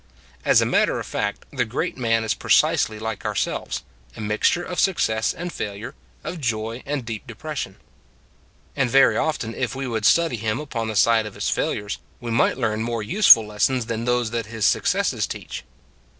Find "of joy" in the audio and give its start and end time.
6.23-6.81